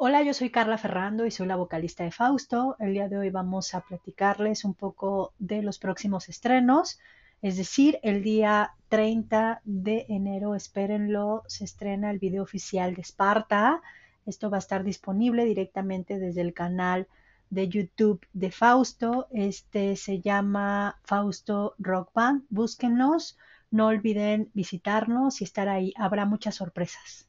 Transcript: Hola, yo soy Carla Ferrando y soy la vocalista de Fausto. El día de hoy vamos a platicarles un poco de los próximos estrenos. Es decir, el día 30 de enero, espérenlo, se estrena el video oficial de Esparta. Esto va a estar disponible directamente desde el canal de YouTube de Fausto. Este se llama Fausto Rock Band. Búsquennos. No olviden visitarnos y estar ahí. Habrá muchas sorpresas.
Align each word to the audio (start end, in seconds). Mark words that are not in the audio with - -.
Hola, 0.00 0.22
yo 0.22 0.32
soy 0.32 0.50
Carla 0.50 0.78
Ferrando 0.78 1.26
y 1.26 1.32
soy 1.32 1.48
la 1.48 1.56
vocalista 1.56 2.04
de 2.04 2.12
Fausto. 2.12 2.76
El 2.78 2.92
día 2.92 3.08
de 3.08 3.18
hoy 3.18 3.30
vamos 3.30 3.74
a 3.74 3.80
platicarles 3.80 4.64
un 4.64 4.72
poco 4.72 5.32
de 5.40 5.60
los 5.60 5.80
próximos 5.80 6.28
estrenos. 6.28 7.00
Es 7.42 7.56
decir, 7.56 7.98
el 8.04 8.22
día 8.22 8.74
30 8.90 9.60
de 9.64 10.06
enero, 10.08 10.54
espérenlo, 10.54 11.42
se 11.48 11.64
estrena 11.64 12.12
el 12.12 12.20
video 12.20 12.44
oficial 12.44 12.94
de 12.94 13.00
Esparta. 13.00 13.82
Esto 14.24 14.50
va 14.50 14.58
a 14.58 14.60
estar 14.60 14.84
disponible 14.84 15.44
directamente 15.44 16.20
desde 16.20 16.42
el 16.42 16.54
canal 16.54 17.08
de 17.50 17.68
YouTube 17.68 18.24
de 18.32 18.52
Fausto. 18.52 19.26
Este 19.32 19.96
se 19.96 20.20
llama 20.20 21.00
Fausto 21.02 21.74
Rock 21.76 22.12
Band. 22.14 22.44
Búsquennos. 22.50 23.36
No 23.72 23.88
olviden 23.88 24.48
visitarnos 24.54 25.40
y 25.40 25.44
estar 25.44 25.68
ahí. 25.68 25.92
Habrá 25.96 26.24
muchas 26.24 26.54
sorpresas. 26.54 27.28